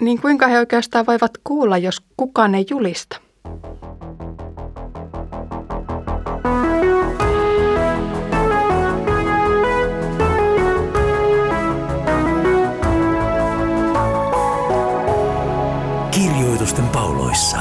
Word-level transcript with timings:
niin 0.00 0.20
kuinka 0.20 0.46
he 0.46 0.58
oikeastaan 0.58 1.06
voivat 1.06 1.30
kuulla, 1.44 1.78
jos 1.78 2.02
kukaan 2.16 2.54
ei 2.54 2.66
julista? 2.70 3.20
Kirjoitusten 16.10 16.88
pauloissa. 16.88 17.58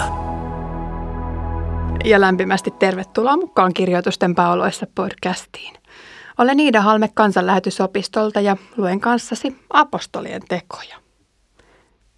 Ja 2.05 2.21
lämpimästi 2.21 2.71
tervetuloa 2.71 3.38
mukaan 3.38 3.73
Kirjoitusten 3.73 4.35
pauloissa 4.35 4.88
podcastiin. 4.95 5.73
Olen 6.38 6.59
Iida 6.59 6.81
Halme 6.81 7.09
kansanlähetysopistolta 7.13 8.41
ja 8.41 8.57
luen 8.77 8.99
kanssasi 8.99 9.57
apostolien 9.69 10.41
tekoja. 10.49 11.07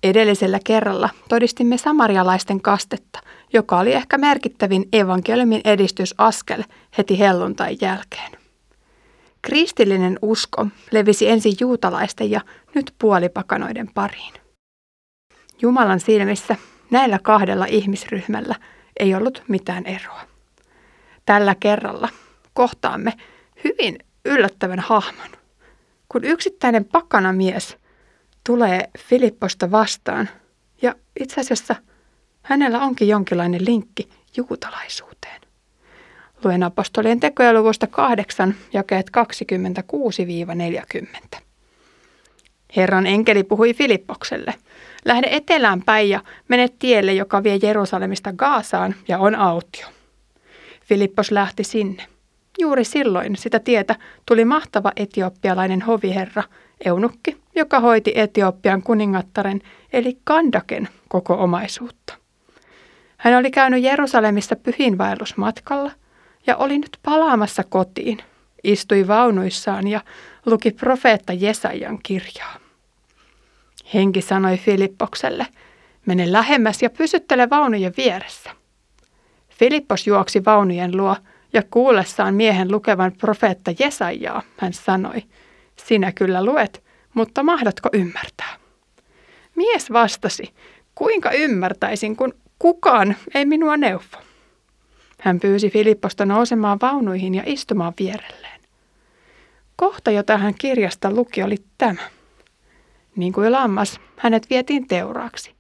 Edellisellä 0.03 0.59
kerralla 0.63 1.09
todistimme 1.29 1.77
samarialaisten 1.77 2.61
kastetta, 2.61 3.19
joka 3.53 3.79
oli 3.79 3.93
ehkä 3.93 4.17
merkittävin 4.17 4.85
evankeliumin 4.93 5.61
edistysaskel 5.63 6.63
heti 6.97 7.19
helluntain 7.19 7.77
jälkeen. 7.81 8.31
Kristillinen 9.41 10.19
usko 10.21 10.67
levisi 10.91 11.29
ensin 11.29 11.53
juutalaisten 11.59 12.31
ja 12.31 12.41
nyt 12.75 12.93
puolipakanoiden 12.99 13.89
pariin. 13.93 14.33
Jumalan 15.61 15.99
silmissä 15.99 16.55
näillä 16.91 17.19
kahdella 17.23 17.65
ihmisryhmällä 17.65 18.55
ei 18.99 19.15
ollut 19.15 19.43
mitään 19.47 19.85
eroa. 19.85 20.21
Tällä 21.25 21.55
kerralla 21.59 22.09
kohtaamme 22.53 23.13
hyvin 23.63 23.99
yllättävän 24.25 24.79
hahmon. 24.79 25.29
Kun 26.09 26.23
yksittäinen 26.23 26.85
pakanamies 26.85 27.77
tulee 28.49 28.89
Filipposta 28.97 29.71
vastaan, 29.71 30.29
ja 30.81 30.95
itse 31.19 31.41
asiassa 31.41 31.75
hänellä 32.41 32.79
onkin 32.79 33.07
jonkinlainen 33.07 33.65
linkki 33.65 34.09
juutalaisuuteen. 34.37 35.41
Luen 36.43 36.63
apostolien 36.63 37.19
tekoja 37.19 37.53
luvusta 37.53 37.87
8, 37.87 38.55
jakeet 38.73 39.11
26-40. 41.35 41.39
Herran 42.75 43.07
enkeli 43.07 43.43
puhui 43.43 43.73
Filippokselle. 43.73 44.53
Lähde 45.05 45.27
etelään 45.31 45.81
päin 45.81 46.09
ja 46.09 46.23
mene 46.47 46.69
tielle, 46.79 47.13
joka 47.13 47.43
vie 47.43 47.59
Jerusalemista 47.61 48.33
Gaasaan 48.33 48.95
ja 49.07 49.19
on 49.19 49.35
autio. 49.35 49.87
Filippos 50.85 51.31
lähti 51.31 51.63
sinne. 51.63 52.05
Juuri 52.59 52.83
silloin 52.83 53.35
sitä 53.35 53.59
tietä 53.59 53.95
tuli 54.25 54.45
mahtava 54.45 54.91
etioppialainen 54.95 55.81
hoviherra, 55.81 56.43
eunukki, 56.85 57.38
joka 57.55 57.79
hoiti 57.79 58.13
Etiopian 58.15 58.81
kuningattaren 58.81 59.61
eli 59.93 60.17
Kandaken 60.23 60.89
koko 61.07 61.33
omaisuutta. 61.33 62.13
Hän 63.17 63.37
oli 63.37 63.51
käynyt 63.51 63.83
Jerusalemissa 63.83 64.55
pyhinvaellusmatkalla 64.55 65.91
ja 66.47 66.57
oli 66.57 66.77
nyt 66.77 66.97
palaamassa 67.03 67.63
kotiin, 67.63 68.17
istui 68.63 69.07
vaunuissaan 69.07 69.87
ja 69.87 70.01
luki 70.45 70.71
profeetta 70.71 71.33
Jesajan 71.33 71.99
kirjaa. 72.03 72.55
Henki 73.93 74.21
sanoi 74.21 74.57
Filippokselle, 74.57 75.47
mene 76.05 76.31
lähemmäs 76.31 76.81
ja 76.81 76.89
pysyttele 76.89 77.49
vaunujen 77.49 77.93
vieressä. 77.97 78.49
Filippos 79.49 80.07
juoksi 80.07 80.45
vaunujen 80.45 80.97
luo 80.97 81.15
ja 81.53 81.63
kuullessaan 81.71 82.35
miehen 82.35 82.71
lukevan 82.71 83.11
profeetta 83.11 83.71
Jesajaa, 83.79 84.41
hän 84.57 84.73
sanoi, 84.73 85.23
sinä 85.75 86.11
kyllä 86.11 86.45
luet, 86.45 86.83
mutta 87.13 87.43
mahdatko 87.43 87.89
ymmärtää? 87.93 88.55
Mies 89.55 89.91
vastasi, 89.91 90.53
kuinka 90.95 91.31
ymmärtäisin, 91.31 92.15
kun 92.15 92.33
kukaan 92.59 93.15
ei 93.33 93.45
minua 93.45 93.77
neuvo. 93.77 94.17
Hän 95.21 95.39
pyysi 95.39 95.69
Filipposta 95.69 96.25
nousemaan 96.25 96.79
vaunuihin 96.81 97.35
ja 97.35 97.43
istumaan 97.45 97.93
vierelleen. 97.99 98.59
Kohta, 99.75 100.11
jota 100.11 100.37
hän 100.37 100.53
kirjasta 100.53 101.11
luki, 101.11 101.43
oli 101.43 101.55
tämä. 101.77 102.01
Niin 103.15 103.33
kuin 103.33 103.51
lammas, 103.51 103.99
hänet 104.17 104.49
vietiin 104.49 104.87
teuraaksi. 104.87 105.53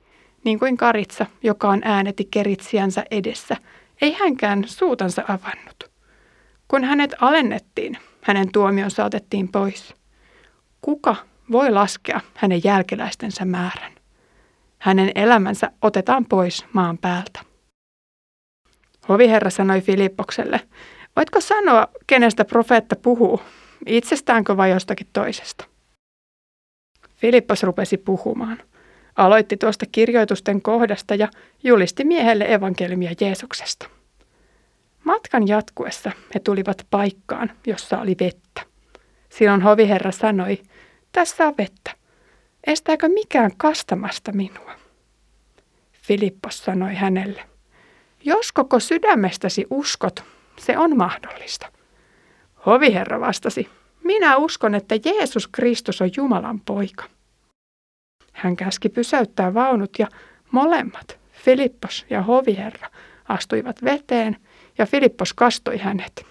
Niin 0.43 0.59
kuin 0.59 0.77
karitsa, 0.77 1.25
joka 1.43 1.69
on 1.69 1.81
ääneti 1.83 2.27
keritsiänsä 2.31 3.03
edessä, 3.11 3.57
ei 4.01 4.13
hänkään 4.13 4.63
suutansa 4.67 5.23
avannut. 5.27 5.89
Kun 6.67 6.83
hänet 6.83 7.15
alennettiin, 7.21 7.97
hänen 8.21 8.51
tuomionsa 8.51 9.05
otettiin 9.05 9.47
pois. 9.47 9.93
Kuka 10.81 11.15
voi 11.51 11.71
laskea 11.71 12.21
hänen 12.35 12.61
jälkeläistensä 12.63 13.45
määrän? 13.45 13.91
Hänen 14.79 15.11
elämänsä 15.15 15.71
otetaan 15.81 16.25
pois 16.25 16.65
maan 16.73 16.97
päältä. 16.97 17.39
Hoviherra 19.09 19.49
sanoi 19.49 19.81
Filippokselle, 19.81 20.61
voitko 21.15 21.41
sanoa, 21.41 21.87
kenestä 22.07 22.45
profeetta 22.45 22.95
puhuu, 22.95 23.41
itsestäänkö 23.85 24.57
vai 24.57 24.69
jostakin 24.69 25.07
toisesta? 25.13 25.65
Filippos 27.15 27.63
rupesi 27.63 27.97
puhumaan. 27.97 28.57
Aloitti 29.15 29.57
tuosta 29.57 29.85
kirjoitusten 29.91 30.61
kohdasta 30.61 31.15
ja 31.15 31.27
julisti 31.63 32.03
miehelle 32.03 32.53
evankeliumia 32.53 33.11
Jeesuksesta. 33.21 33.89
Matkan 35.03 35.47
jatkuessa 35.47 36.11
he 36.35 36.39
tulivat 36.39 36.87
paikkaan, 36.89 37.51
jossa 37.67 37.99
oli 37.99 38.15
vettä. 38.19 38.61
Silloin 39.29 39.61
hoviherra 39.61 40.11
sanoi, 40.11 40.61
tässä 41.11 41.47
on 41.47 41.53
vettä. 41.57 41.91
Estääkö 42.67 43.09
mikään 43.09 43.51
kastamasta 43.57 44.31
minua? 44.31 44.71
Filippos 46.01 46.57
sanoi 46.57 46.95
hänelle, 46.95 47.43
jos 48.23 48.51
koko 48.51 48.79
sydämestäsi 48.79 49.65
uskot, 49.69 50.23
se 50.57 50.77
on 50.77 50.97
mahdollista. 50.97 51.71
Hoviherra 52.65 53.19
vastasi, 53.19 53.69
minä 54.03 54.37
uskon, 54.37 54.75
että 54.75 54.95
Jeesus 55.05 55.47
Kristus 55.47 56.01
on 56.01 56.09
Jumalan 56.17 56.59
poika. 56.59 57.03
Hän 58.33 58.55
käski 58.55 58.89
pysäyttää 58.89 59.53
vaunut 59.53 59.99
ja 59.99 60.07
molemmat, 60.51 61.19
Filippos 61.31 62.05
ja 62.09 62.21
hoviherra, 62.21 62.89
astuivat 63.27 63.83
veteen 63.83 64.37
ja 64.77 64.85
Filippos 64.85 65.33
kastoi 65.33 65.77
hänet. 65.77 66.25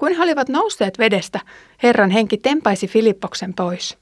Kun 0.00 0.16
he 0.16 0.22
olivat 0.22 0.48
nousseet 0.48 0.98
vedestä, 0.98 1.40
Herran 1.82 2.10
henki 2.10 2.38
tempaisi 2.38 2.88
Filippoksen 2.88 3.54
pois. 3.54 3.98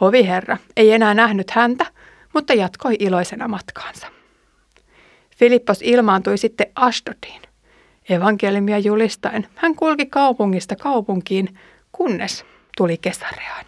Hoviherra 0.00 0.56
ei 0.76 0.92
enää 0.92 1.14
nähnyt 1.14 1.50
häntä, 1.50 1.86
mutta 2.34 2.54
jatkoi 2.54 2.96
iloisena 2.98 3.48
matkaansa. 3.48 4.06
Filippos 5.36 5.82
ilmaantui 5.82 6.38
sitten 6.38 6.66
Ashdodiin. 6.74 7.42
Evankeliumia 8.08 8.78
julistaen 8.78 9.46
hän 9.54 9.74
kulki 9.74 10.06
kaupungista 10.06 10.76
kaupunkiin, 10.76 11.58
kunnes 11.92 12.44
tuli 12.76 12.98
Kesareaan. 12.98 13.64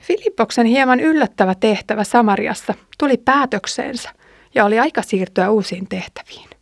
Filippoksen 0.00 0.66
hieman 0.66 1.00
yllättävä 1.00 1.54
tehtävä 1.54 2.04
Samariassa 2.04 2.74
tuli 2.98 3.16
päätökseensä 3.16 4.10
ja 4.54 4.64
oli 4.64 4.78
aika 4.78 5.02
siirtyä 5.02 5.50
uusiin 5.50 5.88
tehtäviin. 5.88 6.55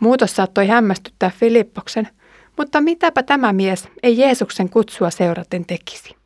Muutos 0.00 0.36
saattoi 0.36 0.66
hämmästyttää 0.66 1.30
Filippoksen, 1.38 2.08
mutta 2.58 2.80
mitäpä 2.80 3.22
tämä 3.22 3.52
mies 3.52 3.88
ei 4.02 4.18
Jeesuksen 4.18 4.68
kutsua 4.68 5.10
seuraten 5.10 5.64
tekisi. 5.64 6.16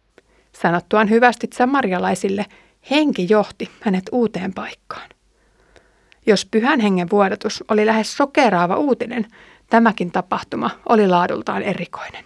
Sanottuaan 0.53 1.11
hyvästi 1.11 1.49
samarialaisille, 1.55 2.47
henki 2.91 3.27
johti 3.31 3.71
hänet 3.81 4.05
uuteen 4.13 4.55
paikkaan. 4.55 5.09
Jos 6.27 6.47
pyhän 6.51 6.81
hengen 6.81 7.11
vuodatus 7.11 7.65
oli 7.69 7.87
lähes 7.87 8.17
sokeraava 8.17 8.77
uutinen, 8.77 9.27
tämäkin 9.71 10.11
tapahtuma 10.11 10.71
oli 10.89 11.09
laadultaan 11.09 11.63
erikoinen. 11.63 12.25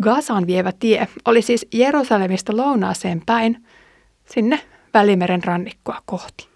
Gazaan 0.00 0.46
vievä 0.46 0.72
tie 0.72 1.08
oli 1.24 1.42
siis 1.42 1.66
Jerusalemista 1.72 2.56
lounaaseen 2.56 3.22
päin, 3.26 3.66
sinne 4.24 4.60
Välimeren 4.94 5.44
rannikkoa 5.44 6.02
kohti. 6.06 6.48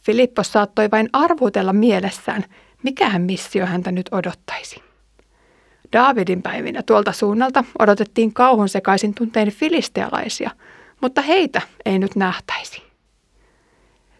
Filippos 0.00 0.52
saattoi 0.52 0.90
vain 0.90 1.08
arvuutella 1.12 1.72
mielessään, 1.72 2.44
mikähän 2.82 3.22
missio 3.22 3.66
häntä 3.66 3.92
nyt 3.92 4.08
odottaisi. 4.12 4.82
Daavidin 5.92 6.42
päivinä 6.42 6.82
tuolta 6.82 7.12
suunnalta 7.12 7.64
odotettiin 7.78 8.32
kauhun 8.32 8.68
sekaisin 8.68 9.14
tuntein 9.14 9.50
filistealaisia, 9.50 10.50
mutta 11.00 11.22
heitä 11.22 11.62
ei 11.84 11.98
nyt 11.98 12.16
nähtäisi. 12.16 12.82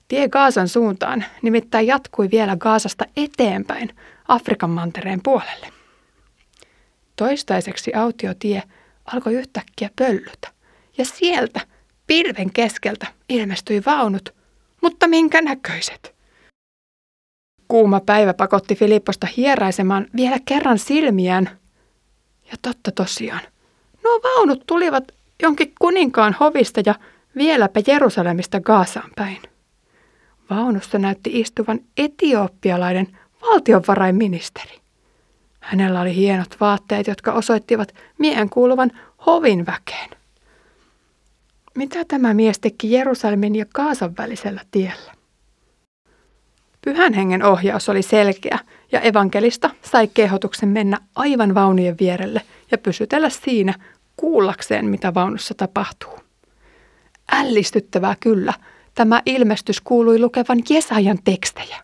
Tie 0.09 0.29
Gaasan 0.29 0.69
suuntaan 0.69 1.25
nimittäin 1.43 1.87
jatkui 1.87 2.31
vielä 2.31 2.57
Gaasasta 2.57 3.05
eteenpäin 3.17 3.97
Afrikan 4.29 4.71
mantereen 4.71 5.21
puolelle. 5.23 5.69
Toistaiseksi 7.17 7.95
autiotie 7.95 8.63
alkoi 9.05 9.35
yhtäkkiä 9.35 9.91
pöllytä 9.97 10.49
ja 10.99 11.05
sieltä 11.05 11.61
pilven 12.07 12.53
keskeltä 12.53 13.07
ilmestyi 13.29 13.83
vaunut, 13.87 14.35
mutta 14.81 15.09
minkä 15.09 15.43
näköiset? 15.43 16.15
Kuuma 17.73 18.01
päivä 18.01 18.35
pakotti 18.35 18.75
Filipposta 18.75 19.27
hieraisemaan 19.37 20.07
vielä 20.17 20.37
kerran 20.45 20.79
silmiään. 20.79 21.51
Ja 22.51 22.57
totta 22.63 22.91
tosiaan, 22.91 23.41
nuo 24.05 24.21
vaunut 24.23 24.63
tulivat 24.67 25.05
jonkin 25.43 25.73
kuninkaan 25.81 26.37
hovista 26.41 26.81
ja 26.87 26.95
Vieläpä 27.37 27.81
Jerusalemista 27.87 28.61
Gaasaan 28.61 29.11
päin. 29.17 29.39
Vaunussa 30.51 30.99
näytti 30.99 31.41
istuvan 31.41 31.81
etiooppialainen 31.97 33.19
valtionvarainministeri. 33.43 34.79
Hänellä 35.61 36.01
oli 36.01 36.15
hienot 36.15 36.57
vaatteet, 36.61 37.07
jotka 37.07 37.33
osoittivat 37.33 37.95
miehen 38.19 38.51
kuuluvan 38.51 38.91
hovin 39.27 39.67
väkeen. 39.67 40.11
Mitä 41.75 42.05
tämä 42.05 42.35
mies 42.35 42.59
teki 42.59 42.93
Jerusalemin 42.93 43.57
ja 43.57 43.65
Kaasan 43.75 44.17
välisellä 44.19 44.61
tiellä? 44.71 45.22
Pyhän 46.85 47.13
hengen 47.13 47.45
ohjaus 47.45 47.89
oli 47.89 48.03
selkeä 48.03 48.59
ja 48.93 49.01
evankelista 49.01 49.71
sai 49.83 50.09
kehotuksen 50.15 50.69
mennä 50.69 50.99
aivan 51.15 51.55
vaunujen 51.55 51.97
vierelle 52.01 52.43
ja 52.71 52.79
pysytellä 52.79 53.31
siinä 53.31 53.75
kuullakseen, 54.17 54.87
mitä 54.87 55.15
vaunussa 55.15 55.55
tapahtuu. 55.55 56.19
Ällistyttävää 57.33 58.17
kyllä, 58.21 58.53
tämä 58.95 59.23
ilmestys 59.27 59.81
kuului 59.81 60.19
lukevan 60.19 60.63
Jesajan 60.71 61.19
tekstejä. 61.25 61.77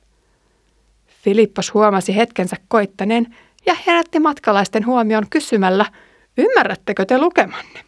Filippos 1.25 1.75
huomasi 1.75 2.17
hetkensä 2.17 2.57
koittaneen 2.69 3.37
ja 3.67 3.77
herätti 3.87 4.21
matkalaisten 4.21 4.87
huomion 4.87 5.27
kysymällä, 5.31 5.87
ymmärrättekö 6.39 7.05
te 7.05 7.19
lukemanne? 7.19 7.88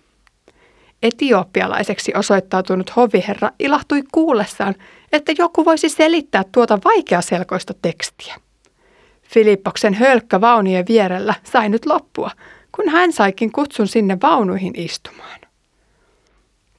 Etiopialaiseksi 1.02 2.12
osoittautunut 2.16 2.96
hoviherra 2.96 3.50
ilahtui 3.58 4.02
kuullessaan, 4.12 4.74
että 5.12 5.32
joku 5.38 5.64
voisi 5.64 5.88
selittää 5.88 6.44
tuota 6.52 6.78
vaikeaselkoista 6.84 7.74
tekstiä. 7.82 8.36
Filippoksen 9.22 9.94
hölkkä 9.94 10.40
vaunujen 10.40 10.84
vierellä 10.88 11.34
sai 11.44 11.68
nyt 11.68 11.86
loppua, 11.86 12.30
kun 12.76 12.88
hän 12.88 13.12
saikin 13.12 13.52
kutsun 13.52 13.88
sinne 13.88 14.18
vaunuihin 14.22 14.72
istumaan. 14.76 15.40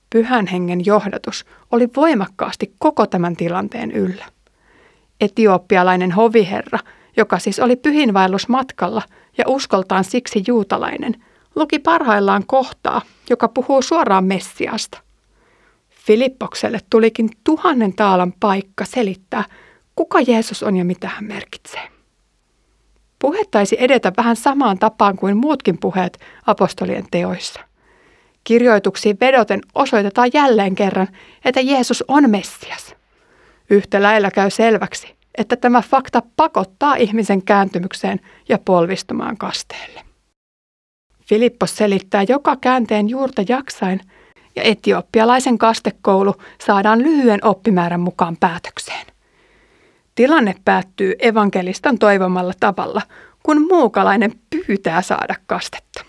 Pyhän 0.10 0.48
hengen 0.48 0.86
johdatus 0.86 1.46
oli 1.72 1.90
voimakkaasti 1.96 2.74
koko 2.80 3.08
tämän 3.08 3.36
tilanteen 3.36 3.92
yllä. 3.92 4.26
Etiopialainen 5.22 6.12
hoviherra, 6.12 6.80
joka 7.18 7.40
siis 7.40 7.60
oli 7.60 7.76
pyhinvaellusmatkalla 7.76 9.02
ja 9.38 9.44
uskoltaan 9.48 10.04
siksi 10.04 10.44
juutalainen– 10.48 11.16
luki 11.56 11.80
parhaillaan 11.80 12.44
kohtaa, 12.48 13.02
joka 13.30 13.48
puhuu 13.48 13.82
suoraan 13.82 14.24
Messiasta. 14.24 15.02
Filippokselle 15.90 16.80
tulikin 16.90 17.30
tuhannen 17.44 17.94
taalan 17.94 18.34
paikka 18.40 18.86
selittää, 18.86 19.44
kuka 19.96 20.20
Jeesus 20.22 20.64
on 20.64 20.78
ja 20.78 20.86
mitä 20.86 21.08
hän 21.08 21.24
merkitsee. 21.24 21.88
Puhe 23.20 23.40
taisi 23.52 23.76
edetä 23.80 24.12
vähän 24.18 24.36
samaan 24.36 24.80
tapaan 24.80 25.18
kuin 25.18 25.38
muutkin 25.38 25.78
puheet 25.78 26.20
apostolien 26.46 27.06
teoissa. 27.12 27.60
Kirjoituksiin 28.44 29.18
vedoten 29.22 29.62
osoitetaan 29.76 30.30
jälleen 30.34 30.76
kerran, 30.76 31.08
että 31.46 31.62
Jeesus 31.62 32.04
on 32.08 32.30
Messias. 32.30 32.96
Yhtä 33.70 34.02
lailla 34.02 34.32
käy 34.32 34.50
selväksi, 34.50 35.16
että 35.38 35.56
tämä 35.56 35.82
fakta 35.82 36.22
pakottaa 36.36 36.96
ihmisen 36.96 37.44
kääntymykseen 37.44 38.20
ja 38.50 38.58
polvistumaan 38.66 39.38
kasteelle. 39.38 40.11
Filippos 41.32 41.76
selittää 41.76 42.24
joka 42.30 42.56
käänteen 42.56 43.10
juurta 43.10 43.44
jaksain, 43.50 44.02
ja 44.56 44.64
etiopialaisen 44.64 45.58
kastekoulu 45.58 46.36
saadaan 46.66 47.04
lyhyen 47.04 47.40
oppimäärän 47.46 48.00
mukaan 48.00 48.38
päätökseen. 48.40 49.06
Tilanne 50.16 50.56
päättyy 50.66 51.14
evankelistan 51.20 52.00
toivomalla 52.00 52.54
tavalla, 52.60 53.02
kun 53.44 53.68
muukalainen 53.68 54.32
pyytää 54.50 55.02
saada 55.02 55.36
kastetta. 55.48 56.06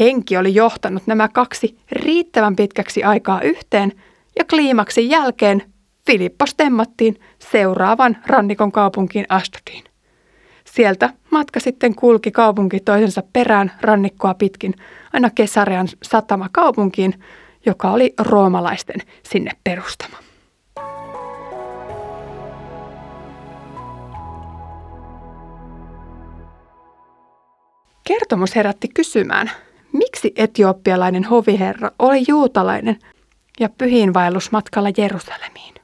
Henki 0.00 0.36
oli 0.36 0.54
johtanut 0.54 1.06
nämä 1.06 1.28
kaksi 1.28 1.78
riittävän 1.92 2.56
pitkäksi 2.56 3.02
aikaa 3.04 3.40
yhteen, 3.40 3.92
ja 4.38 4.44
kliimaksin 4.44 5.10
jälkeen 5.10 5.62
Filippos 6.06 6.54
temmattiin 6.54 7.20
seuraavan 7.38 8.16
rannikon 8.26 8.72
kaupunkiin 8.72 9.26
Ashdodiin. 9.28 9.84
Sieltä 10.76 11.10
matka 11.30 11.60
sitten 11.60 11.94
kulki 11.94 12.30
kaupunki 12.30 12.80
toisensa 12.80 13.22
perään 13.32 13.72
rannikkoa 13.80 14.34
pitkin 14.34 14.74
aina 15.12 15.30
Kesarean 15.30 15.88
satama 16.02 16.48
kaupunkiin, 16.52 17.14
joka 17.66 17.90
oli 17.90 18.14
roomalaisten 18.18 19.00
sinne 19.22 19.50
perustama. 19.64 20.16
Kertomus 28.08 28.56
herätti 28.56 28.88
kysymään, 28.88 29.50
miksi 29.92 30.32
etiopialainen 30.36 31.24
hoviherra 31.24 31.90
oli 31.98 32.24
juutalainen 32.28 32.98
ja 33.60 33.68
pyhiinvaellusmatkalla 33.78 34.88
Jerusalemiin. 34.96 35.74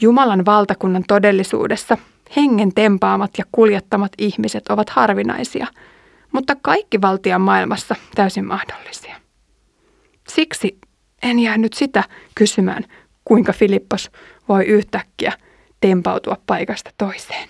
Jumalan 0.00 0.44
valtakunnan 0.44 1.04
todellisuudessa 1.08 1.98
hengen 2.36 2.74
tempaamat 2.74 3.30
ja 3.38 3.44
kuljettamat 3.52 4.12
ihmiset 4.18 4.68
ovat 4.68 4.90
harvinaisia, 4.90 5.66
mutta 6.32 6.56
kaikki 6.62 7.00
valtian 7.00 7.40
maailmassa 7.40 7.96
täysin 8.14 8.46
mahdollisia. 8.46 9.16
Siksi 10.28 10.78
en 11.22 11.38
jäänyt 11.38 11.72
sitä 11.72 12.04
kysymään, 12.34 12.84
kuinka 13.24 13.52
Filippos 13.52 14.10
voi 14.48 14.64
yhtäkkiä 14.64 15.32
tempautua 15.80 16.36
paikasta 16.46 16.90
toiseen. 16.98 17.48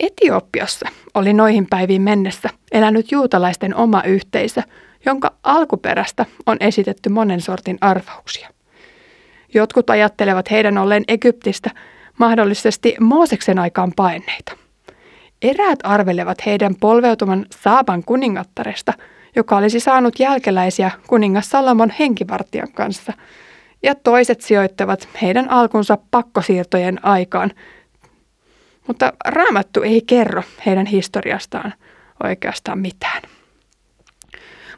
Etiopiassa 0.00 0.88
oli 1.14 1.32
noihin 1.32 1.66
päiviin 1.70 2.02
mennessä 2.02 2.50
elänyt 2.72 3.12
juutalaisten 3.12 3.74
oma 3.74 4.02
yhteisö, 4.02 4.62
jonka 5.06 5.32
alkuperästä 5.42 6.26
on 6.46 6.56
esitetty 6.60 7.08
monen 7.08 7.40
sortin 7.40 7.78
arvauksia. 7.80 8.48
Jotkut 9.54 9.90
ajattelevat 9.90 10.50
heidän 10.50 10.78
olleen 10.78 11.04
Egyptistä 11.08 11.70
mahdollisesti 12.18 12.94
Mooseksen 13.00 13.58
aikaan 13.58 13.92
paineita. 13.96 14.52
Eräät 15.42 15.78
arvelevat 15.82 16.46
heidän 16.46 16.74
polveutuman 16.80 17.46
Saaban 17.50 18.04
kuningattaresta, 18.04 18.92
joka 19.36 19.56
olisi 19.56 19.80
saanut 19.80 20.20
jälkeläisiä 20.20 20.90
kuningas 21.06 21.50
Salomon 21.50 21.90
henkivartijan 21.98 22.72
kanssa, 22.72 23.12
ja 23.82 23.94
toiset 23.94 24.40
sijoittavat 24.40 25.08
heidän 25.22 25.50
alkunsa 25.50 25.98
pakkosiirtojen 26.10 27.04
aikaan. 27.04 27.52
Mutta 28.86 29.12
raamattu 29.24 29.82
ei 29.82 30.02
kerro 30.06 30.42
heidän 30.66 30.86
historiastaan 30.86 31.74
oikeastaan 32.24 32.78
mitään. 32.78 33.22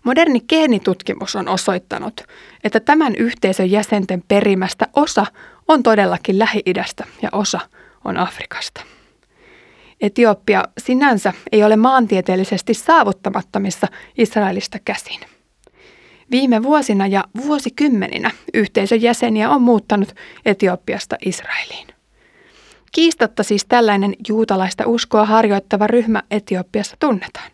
Moderni 0.04 0.40
geenitutkimus 0.40 1.36
on 1.36 1.48
osoittanut, 1.48 2.20
että 2.64 2.80
tämän 2.80 3.14
yhteisön 3.14 3.70
jäsenten 3.70 4.22
perimästä 4.28 4.86
osa 4.96 5.26
on 5.68 5.82
todellakin 5.82 6.38
Lähi-idästä 6.38 7.04
ja 7.22 7.28
osa 7.32 7.60
on 8.04 8.16
Afrikasta. 8.16 8.80
Etiopia 10.00 10.64
sinänsä 10.78 11.32
ei 11.52 11.64
ole 11.64 11.76
maantieteellisesti 11.76 12.74
saavuttamattomissa 12.74 13.86
Israelista 14.18 14.78
käsin. 14.84 15.20
Viime 16.30 16.62
vuosina 16.62 17.06
ja 17.06 17.24
vuosikymmeninä 17.46 18.30
yhteisön 18.54 19.02
jäseniä 19.02 19.50
on 19.50 19.62
muuttanut 19.62 20.14
Etiopiasta 20.44 21.16
Israeliin. 21.26 21.86
Kiistatta 22.92 23.42
siis 23.42 23.64
tällainen 23.64 24.14
juutalaista 24.28 24.84
uskoa 24.86 25.24
harjoittava 25.24 25.86
ryhmä 25.86 26.22
Etiopiassa 26.30 26.96
tunnetaan. 27.00 27.50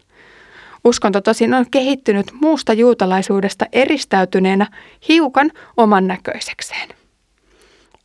Uskonto 0.86 1.20
tosin 1.20 1.54
on 1.54 1.66
kehittynyt 1.70 2.32
muusta 2.40 2.72
juutalaisuudesta 2.72 3.66
eristäytyneenä 3.72 4.66
hiukan 5.08 5.50
oman 5.76 6.06
näköisekseen. 6.06 6.88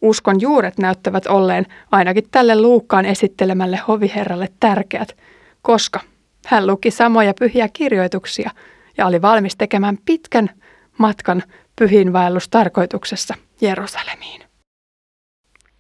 Uskon 0.02 0.42
juuret 0.42 0.78
näyttävät 0.78 1.28
olleen 1.28 1.66
ainakin 1.92 2.24
tälle 2.32 2.62
Luukkaan 2.62 3.06
esittelemälle 3.06 3.80
hoviherralle 3.88 4.48
tärkeät, 4.60 5.18
koska 5.62 6.00
hän 6.46 6.68
luki 6.68 6.92
samoja 6.92 7.34
pyhiä 7.40 7.70
kirjoituksia 7.74 8.52
ja 8.98 9.06
oli 9.06 9.22
valmis 9.22 9.56
tekemään 9.56 9.98
pitkän 10.06 10.50
matkan 10.98 11.44
pyhinvaellustarkoituksessa 11.76 13.34
Jerusalemiin. 13.62 14.42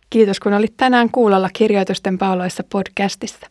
Kiitos 0.09 0.39
kun 0.39 0.53
olit 0.53 0.77
tänään 0.77 1.09
kuulolla 1.11 1.49
Kirjoitusten 1.53 2.17
pauloissa 2.17 2.63
podcastissa. 2.63 3.47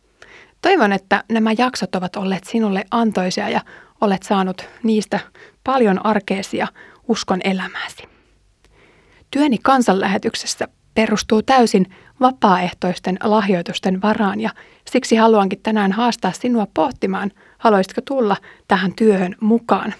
Toivon, 0.62 0.92
että 0.92 1.24
nämä 1.32 1.50
jaksot 1.58 1.94
ovat 1.94 2.16
olleet 2.16 2.44
sinulle 2.44 2.84
antoisia 2.90 3.48
ja 3.48 3.60
olet 4.00 4.22
saanut 4.22 4.64
niistä 4.82 5.20
paljon 5.64 6.06
arkeisia 6.06 6.68
uskon 7.08 7.40
elämääsi. 7.44 8.02
Työni 9.30 9.58
kansanlähetyksessä 9.58 10.68
perustuu 10.94 11.42
täysin 11.42 11.86
vapaaehtoisten 12.20 13.18
lahjoitusten 13.22 14.02
varaan 14.02 14.40
ja 14.40 14.50
siksi 14.90 15.16
haluankin 15.16 15.60
tänään 15.62 15.92
haastaa 15.92 16.32
sinua 16.32 16.66
pohtimaan, 16.74 17.30
haluaisitko 17.58 18.00
tulla 18.00 18.36
tähän 18.68 18.92
työhön 18.94 19.36
mukaan. 19.40 19.94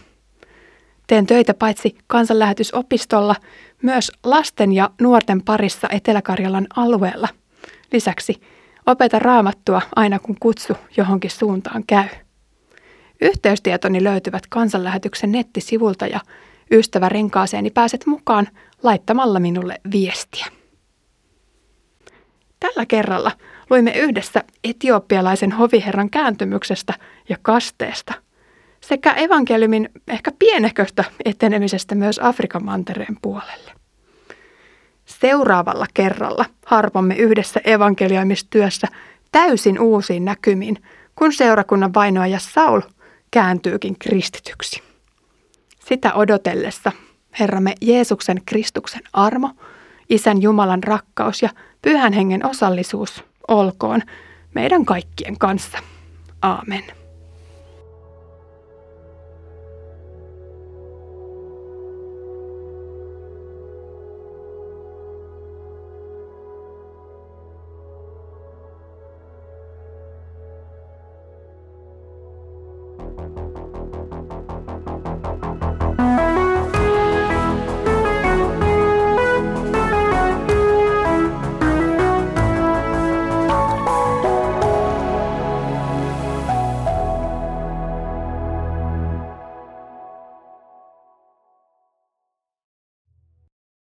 Teen 1.07 1.27
töitä 1.27 1.55
paitsi 1.55 1.99
kansanlähetysopistolla, 2.07 3.35
myös 3.83 4.13
lasten 4.25 4.73
ja 4.73 4.91
nuorten 5.01 5.43
parissa 5.43 5.89
Etelä-Karjalan 5.91 6.67
alueella. 6.77 7.29
Lisäksi 7.93 8.41
opeta 8.87 9.19
raamattua 9.19 9.83
aina 9.97 10.19
kun 10.19 10.37
kutsu 10.41 10.77
johonkin 10.97 11.31
suuntaan 11.31 11.85
käy. 11.87 12.09
Yhteystietoni 13.21 14.05
löytyvät 14.05 14.47
kansanlähetyksen 14.47 15.33
nettisivulta 15.33 16.07
ja 16.07 16.21
Ystävä 16.73 17.09
renkaaseeni 17.09 17.71
pääset 17.71 18.07
mukaan 18.07 18.49
laittamalla 18.83 19.41
minulle 19.41 19.81
viestiä. 19.93 20.47
Tällä 22.61 22.87
kerralla 22.87 23.33
luimme 23.71 23.91
yhdessä 23.91 24.45
etiopialaisen 24.65 25.53
hoviherran 25.53 26.11
kääntymyksestä 26.11 26.95
ja 27.29 27.37
kasteesta 27.43 28.15
sekä 28.81 29.13
evankeliumin 29.13 29.89
ehkä 30.09 30.33
pienehköstä 30.39 31.05
etenemisestä 31.25 31.95
myös 31.95 32.21
Afrikan 32.23 32.65
mantereen 32.65 33.17
puolelle. 33.23 33.80
Seuraavalla 35.21 35.87
kerralla 35.95 36.45
harpomme 36.67 37.15
yhdessä 37.15 37.61
evankeliumistyössä 37.65 38.89
täysin 39.33 39.81
uusiin 39.81 40.25
näkymiin, 40.25 40.83
kun 41.17 41.33
seurakunnan 41.33 41.95
vainoaja 41.95 42.39
Saul 42.39 42.81
kääntyykin 43.31 43.99
kristityksi. 43.99 44.83
Sitä 45.89 46.15
odotellessa 46.15 46.93
Herramme 47.41 47.75
Jeesuksen 47.81 48.41
Kristuksen 48.47 49.03
armo, 49.13 49.51
Isän 50.09 50.43
Jumalan 50.43 50.83
rakkaus 50.85 51.43
ja 51.43 51.49
Pyhän 51.83 52.13
Hengen 52.13 52.47
osallisuus 52.47 53.25
olkoon 53.49 54.01
meidän 54.55 54.85
kaikkien 54.85 55.39
kanssa. 55.39 55.79
Aamen. 56.43 57.00